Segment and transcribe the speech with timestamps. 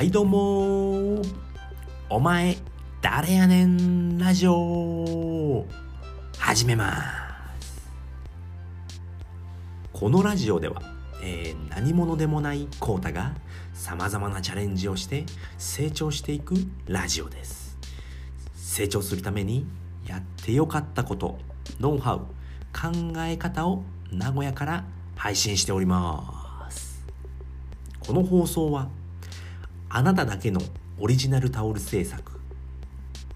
[0.00, 1.20] はいどうも
[2.08, 2.56] お前
[3.02, 5.66] 誰やねんラジオ。
[6.38, 7.02] 始めま
[7.60, 7.92] す。
[9.92, 10.80] このラジオでは、
[11.22, 13.34] えー、何者でもないコータが
[13.74, 15.26] さまざまなチャレンジをして
[15.58, 16.54] 成長していく
[16.86, 17.76] ラジオです。
[18.54, 19.66] 成長するために
[20.06, 21.38] やってよかったこと
[21.78, 22.20] ノウハウ
[22.72, 27.04] 考え方を名古屋から配信しております。
[27.98, 28.88] この放送は
[29.92, 30.60] あなただけの
[31.00, 32.38] オリジナルタオル制作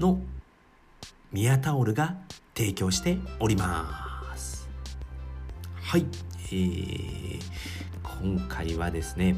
[0.00, 0.20] の
[1.30, 2.16] ミヤタオルが
[2.56, 4.68] 提供しております。
[5.80, 6.06] はい、
[6.46, 7.40] えー、
[8.20, 9.36] 今回はですね、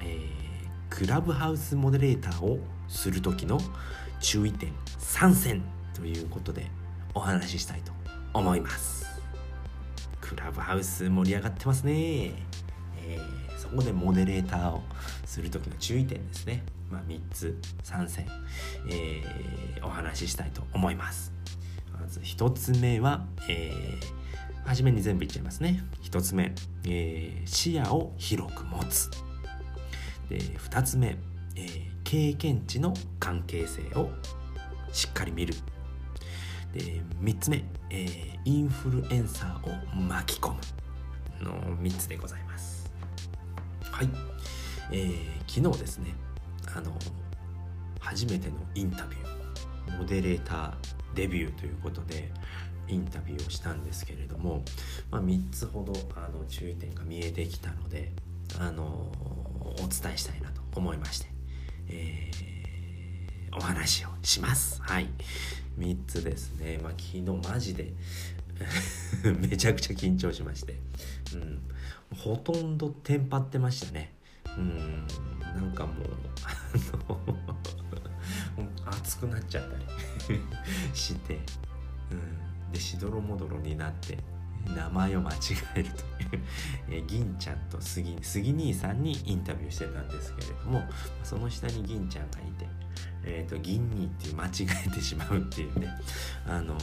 [0.00, 3.58] えー、クラブハウスモデレーターをする時の
[4.20, 6.70] 注意点3選ということで
[7.12, 7.90] お話ししたいと
[8.32, 9.04] 思います。
[10.20, 12.34] クラブハウス盛り上がってますね、
[13.10, 14.82] えー、そこでモデレーターを
[15.24, 18.26] する時の注意点ですね、まあ、3つ3選、
[18.88, 21.32] えー、お話ししたいと思います。
[22.00, 25.82] まず1つ目は、えー、初めに全部言っちゃいますね。
[26.02, 26.54] 1つ目、
[26.86, 29.10] えー、視野を広く持つ。
[30.28, 31.16] で2つ目、
[31.56, 34.10] えー、経験値の関係性を
[34.92, 35.54] しっかり見る。
[36.72, 40.60] で3つ目、えー、インフルエンサーを巻き込む。
[41.44, 42.79] の3つでございます。
[44.00, 44.08] はい、
[44.92, 45.14] えー、
[45.46, 46.14] 昨日ですね
[46.74, 46.90] あの
[47.98, 50.72] 初めてのインタビューモデレーター
[51.14, 52.32] デビューということで
[52.88, 54.64] インタビューをしたんですけれども、
[55.10, 58.10] まあ、3つほどあの注意点が見えてきたので
[58.58, 61.26] あのお伝えしたいなと思いまして、
[61.90, 64.80] えー、お話をします。
[64.80, 65.08] はい。
[65.78, 67.92] 3つですね、まあ、昨日マジで
[69.48, 70.78] めちゃくちゃ緊張しまして、
[71.34, 71.62] うん、
[72.16, 74.14] ほとんどテンパってましたね。
[74.56, 75.06] うん。
[75.54, 76.08] なんかもう
[76.44, 77.16] あ
[78.60, 79.84] の 熱くなっちゃったり
[80.94, 81.40] して、
[82.10, 82.14] う
[82.68, 84.18] ん、でしどろもどろになって
[84.66, 85.36] 名前を間違
[85.74, 87.06] えるという。
[87.06, 90.82] 銀ちゃんと杉杉兄さんにインタビューしてたんですけれども
[91.24, 92.66] その下に銀ちゃんがいて。
[93.24, 94.50] えーと、銀兄っていう間違
[94.86, 95.88] えてしまうっていうね。
[96.46, 96.76] あの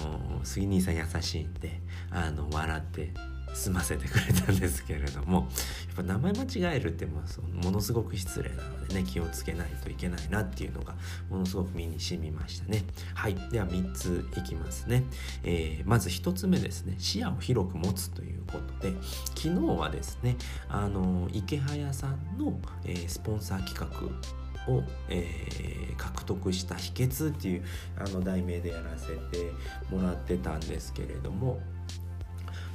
[0.44, 1.82] 杉兄さん優しいんで
[2.12, 3.14] あの笑って
[3.54, 5.48] 済ませてくれたんですけれども
[5.88, 7.22] やっぱ名前間違えるっても
[7.64, 10.96] ものすごく失礼なのでね気をつけないといけないなっていうのが
[11.30, 12.84] ものすごく身に染みましたね。
[13.16, 13.36] はい。
[13.52, 15.04] では3ついきますね、
[15.44, 16.96] えー、まず1つ目ですね。
[17.00, 18.96] 視野を広く持つということで
[19.36, 19.50] 昨日
[19.80, 20.38] はですね
[20.70, 24.37] あの池早さんの、えー、スポンサー企画
[24.68, 27.64] を、えー、獲得した秘訣っていう
[27.98, 29.52] あの題名でやらせて
[29.90, 31.60] もらってたんですけれども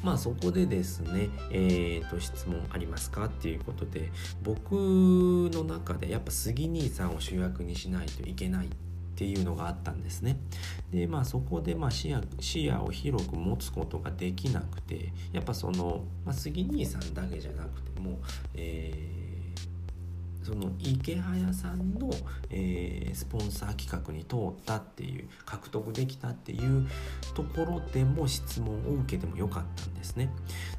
[0.03, 4.11] まあそこでですね、えー、と質問ありますかっていうことで
[4.43, 8.71] 僕の中でやっぱ杉兄さんを主役にしないといけないっ
[9.15, 10.39] ていうのがあったんですね。
[10.91, 18.19] でまあそこでまあ視野視野を広く持つことができなくてやっぱその、まあ、杉兄さんだけじゃなくても、
[18.55, 19.12] え
[20.43, 22.11] その池早さんの、
[22.51, 26.89] えー、スポンサー企画に通ったっていう獲得できたっていう
[27.35, 30.31] ところでも質問を受けてもよかったんですね。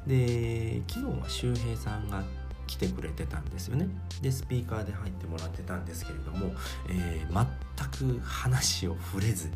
[0.06, 2.22] で昨日は周平さんが
[2.66, 3.88] 来てくれてたんですよね。
[4.22, 6.52] でスピーカーで入ってもらってたんですけれども、
[6.88, 7.46] えー、
[8.00, 9.54] 全く話を触れずに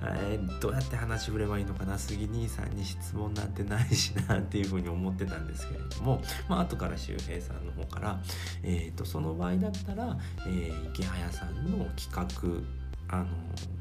[0.00, 1.98] えー、どうやって話振ればいいのかな？
[1.98, 8.20] 杉兄さんに質問なんてないしなっていうふうに思ってたんですけれども、まあ後から周平さんの方から、
[8.62, 10.16] えーと、その場合だったら、
[10.46, 13.26] えー、池早さんの企画あの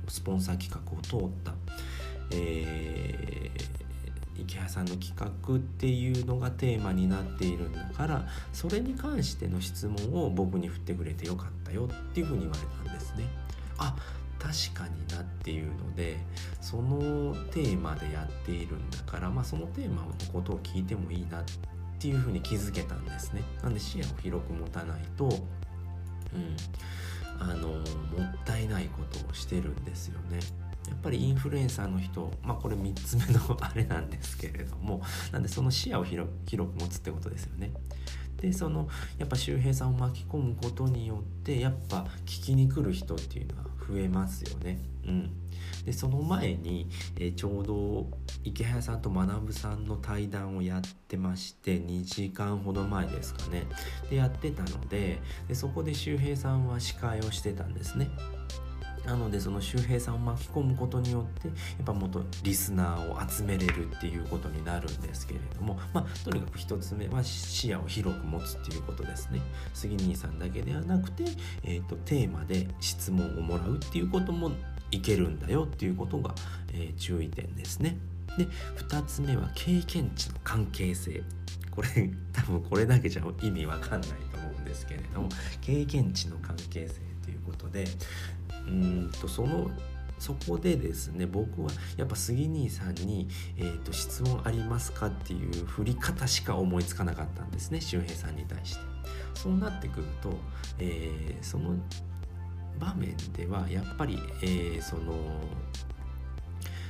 [0.08, 1.54] スポンサー企画を通った、
[2.32, 13.26] えー、池谷さんの企画っていうのがテーマになっているんだからそれに関しての質問を僕に振ってくれてよかったよっていうふうに言われたんですね。
[13.78, 13.96] あ
[14.48, 16.18] 確かになっていうので
[16.62, 21.44] そのテーマでやっているんだから、まあ、そのテーマのことを聞いてもいいなっ
[22.00, 23.42] ていうふうに気づけたんですね。
[23.62, 25.28] なんで視野を広く持たないと、う
[26.38, 26.56] ん、
[27.40, 27.84] あのもっ
[28.46, 30.40] たいないことをしてるんですよね。
[30.88, 35.02] やっぱりインフルエンサーの人まあこれ3つ目のあれなんですけれども
[35.34, 37.74] なんでその視野を広く持つってことですよね。
[38.38, 38.88] でその
[39.18, 44.80] やっぱ周平さんを巻き込むことによってやっぱ聞きに来る人っていうのは増えますよね。
[45.08, 45.32] うん、
[45.86, 48.08] でその前に、え、ちょうど
[48.44, 53.66] 池早さんと学さんの対談をやってまして2時間ほど前ですかね
[54.10, 58.10] でやってたのででそこで周平さんは司会をしてたんですね。
[59.08, 69.40] なのでその周平さんを巻き込むことによってやっぱもっとリスナーを集めれるっていうことになるんですけれどもまあとにかく1つ目は視野を広く持つっていうことですね。
[69.74, 71.24] 杉兄さんだけではなくて、
[71.64, 74.52] えーと、テーマで質問をもらうっていうことも
[74.92, 76.36] いけるんだよっていうことが、
[76.74, 77.98] えー、注意点ですね。
[78.38, 78.46] で
[78.90, 81.24] 2つ目は経験値の関係性。
[81.72, 85.30] これ多分これだけじゃ意味わかんないと思うんですけれども
[85.62, 87.17] 経験値の関係性。
[87.28, 87.84] ということで
[88.68, 89.70] うんとその
[90.18, 93.28] そこでですね僕はやっぱ杉兄さんに、
[93.58, 98.82] えーと「質問ありますか?」っていう振り方しか思いつかなかったんですね周平さんに対して。
[99.36, 100.36] そうなってくると、
[100.80, 101.76] えー、その
[102.80, 105.14] 場面ではやっぱり、えー、その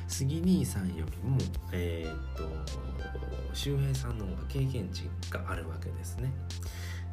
[0.07, 1.38] 杉兄さんよりも、
[1.74, 2.50] えーと、
[3.54, 6.31] 周平さんの方が経験値があるわけですね。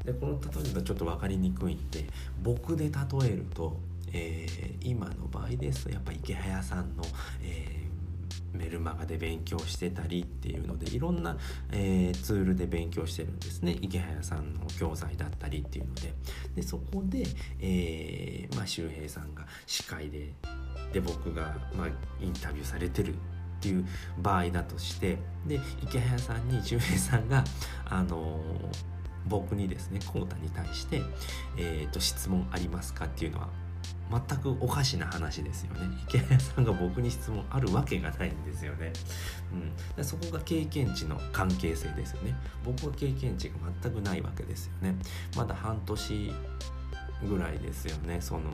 [0.05, 2.05] でこの例えばちょっと分かりにくいんで
[2.43, 2.91] 僕で例
[3.26, 3.79] えると
[4.14, 7.02] えー、今の場合ですとやっぱ池早さんの、
[7.43, 11.37] えー、メルマガで勉強してたりっていうのでいろんな、
[11.73, 13.76] えー、ツールで勉強してるんですね。
[13.82, 16.14] 池早さんの教材だったりっていうので。
[16.55, 17.25] でそこで、
[17.61, 20.32] えーまあ、周平さんが司会で
[20.93, 21.88] で僕が、まあ、
[22.23, 23.17] インタビューされてるっ
[23.61, 23.85] ていう
[24.19, 27.43] 場合だとしてで池早さんに周平さんが
[27.87, 28.40] あの
[29.26, 31.03] 僕にですね浩太に対して、
[31.56, 33.49] えーと「質問ありますか?」っていうのは
[34.11, 35.81] 全くおかしな話ですよね。
[36.09, 38.93] 池谷さんが僕に質問あるわけがないんですよね、
[39.97, 42.35] うん、そこが経験値の関係性ですよね。
[42.65, 44.94] 僕は経験値が全くないわけですよね。
[45.37, 46.32] まだ半年
[47.26, 48.50] ぐらいですよねその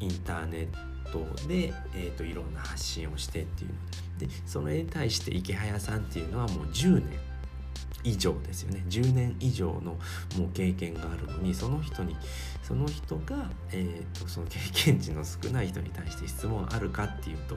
[0.00, 0.68] インターネッ
[1.12, 3.76] トで、えーと、いろんな発信をしてっていうの。
[4.18, 7.18] ででそれに対して池早さんっていうのはもう10年
[8.04, 8.84] 以上ですよね。
[8.88, 9.98] 10年以上の
[10.38, 12.16] もう経験があるのにその人に
[12.62, 17.56] その人が、えーと、その経験値の少ない人に対して質問あるかっていうと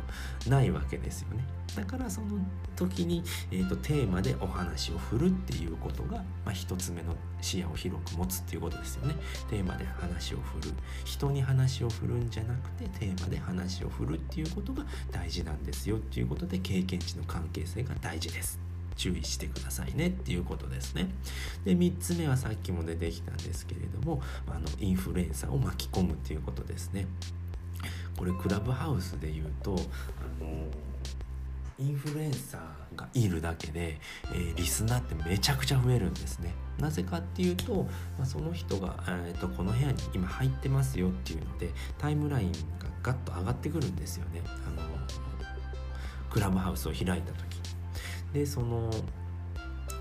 [0.49, 1.43] ないわけですよね。
[1.75, 2.27] だからその
[2.75, 9.15] 時に、えーと、テーマでお話を振るっていうことが、まあ、一つ目の視野を広く持つっていうことですよね。
[9.49, 10.73] テーマで話を振る。
[11.05, 18.72] 人に話を振るんじゃなくてテーマで話を振るっていうことが大事なんですよっていうことで経験値の関係性が大事です。
[18.95, 21.09] 注意してくださいねっていうことですね。
[21.65, 27.07] で3つ目はさっきも出てきたんですけれどもあのインフルエンサーを巻き込むっていうことですね。
[28.17, 30.67] これクラブハウスで言うとあの
[31.79, 33.99] インフルエンサーがいるだけで、
[34.31, 36.53] えー、リスナーってめちゃくちゃ増えるんですね。
[36.79, 37.87] なぜかっていうと、
[38.17, 42.57] まあ、その人が、えーと、この部屋に今入ってますよっていうのでタイムラインが
[43.01, 44.41] ガッと上がってくるんですよね。
[44.45, 44.81] あの
[46.29, 47.62] クラブハウスを開いた時
[48.33, 48.89] でその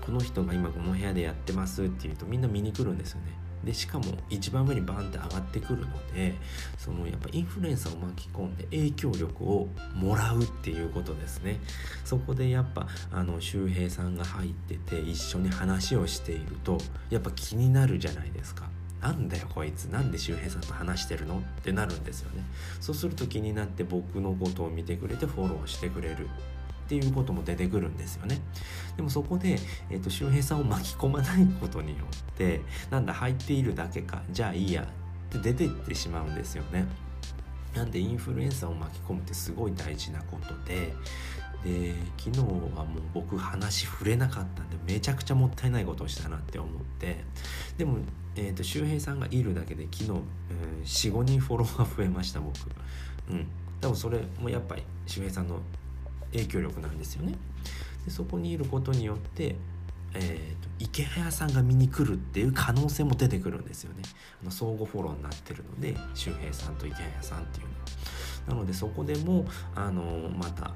[0.05, 3.27] この人が今この部屋でやってますっていうとみんな見に来るんですよね。
[3.63, 6.35] でしかも一番上にバンって上がってくるので
[6.77, 11.61] そのやっぱインフルエンサーを巻き込んで影響力をもらうっていうことですね。
[12.03, 16.77] そこでやっぱあの周平さんが入ってて一緒に話をしていると
[17.09, 18.69] やっぱ気になるじゃないですか。
[18.99, 19.85] なんだよこいつ。
[19.85, 21.39] なんで周平さんと話してるの？
[21.39, 22.43] ってなるんですよね。
[22.81, 26.27] そうすると気になって僕のことを見てくれてフォローしてくれる。
[26.85, 28.39] っていうことも出てくるんですよね。
[28.97, 29.57] でもそこで、
[29.89, 36.85] えーと、周平さんを巻き込まないことによってなんだ入っているだけかじゃあいいやって出ていってしまうんですよね。
[37.73, 40.93] なんでインフルエンサーを巻き込むってすごい大事なことで
[41.63, 47.23] で昨日はもう僕話触れなかったんでめちゃくちゃもったいないことをしたなって思って
[47.77, 47.97] でも、
[48.35, 50.19] えーと、周平さんがいるだけで昨日、うん、
[50.83, 52.53] 45人フォロワー増えました僕
[53.31, 53.47] うん
[53.79, 55.59] でもそれもやっぱり周平さんの
[56.33, 57.35] 影響力なんですよね。
[58.05, 59.55] でそこにいることによって、
[60.13, 64.01] えーと、池早さんが見に来るっていう可能性も出てくるんですよね。
[64.41, 67.83] あの相互フォローになってるので周平さんと池早さんっていうのは。
[68.47, 70.71] なのでそこでもあのまた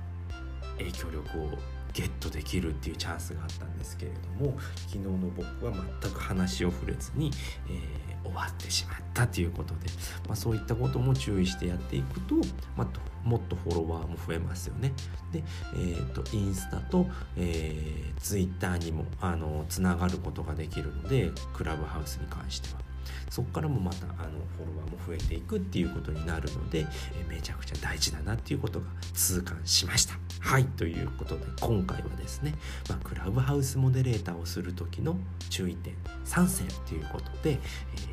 [0.77, 1.49] 影響力を
[1.93, 7.31] ゲットできるっていうチャンスがあったんですけれども昨日の僕は全く話を触れずに、
[7.67, 9.89] えー、終わってしまったということで、
[10.27, 12.35] まあ、そういったことも注意してやっていくと、
[12.75, 12.87] まあ、
[13.27, 14.93] もっとフォロワーも増えますよね。
[15.31, 15.43] で、
[15.75, 22.87] えーと、インスタと、えー、ツイッターにもあのつながることができるのでクラブハウスに関しては。
[23.29, 24.13] そこからもまたあの
[24.57, 30.17] フォロワーも増えていくっていうことになるので、えめちゃくちゃ大事だなっていうことが痛感しました。
[30.39, 32.53] はいということで今回はですね、
[32.89, 35.17] まあ、クラブハウスモデレーターをする時の
[35.49, 35.93] 注意点
[36.25, 37.59] 3選ということで、え、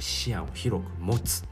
[0.01, 1.45] 視野を広く持つ、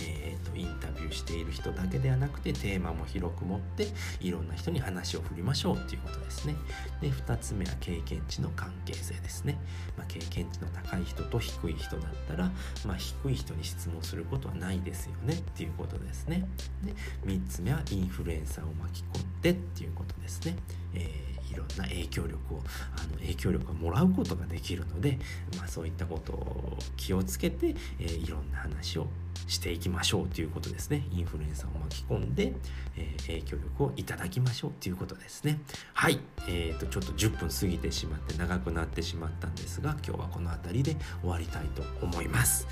[0.00, 3.88] えー、と、インタビューしている人だけではなくてテーマも広く持って
[4.20, 6.54] いろんな人に話を振りましょうっていうことですね。
[7.00, 9.58] で2つ目は経験値の関係性ですね。
[9.96, 12.50] まあ、経験値の高い人と低い人だったら、
[12.86, 16.46] まあ、低い人に質問することはないですよねっていうことですね。
[16.84, 16.94] で
[17.26, 20.56] 3つ目はインフルエンサーを巻き込んでっていうことですね。
[20.94, 22.62] えーいろんな影響力を
[22.98, 25.18] あの影響力をもらうことができるので、
[25.56, 29.06] まあ、そういったことを気をつけて、えー、いろんな話を
[29.46, 31.06] していきましょうということですね。
[31.12, 32.54] インフルエンサーを巻き込んで、
[32.96, 35.60] えー、影響力をいただきましょうということですね。
[35.92, 36.18] はい。
[36.48, 42.66] えーと、ちょっと10分過ぎてしまって長くなってしまったんですが今日はこの辺りで終わりたいと思います。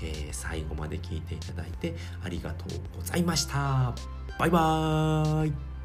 [0.00, 3.94] えー、最後まで聞いていただいてありがとうございました。
[4.38, 5.77] バイバーイ。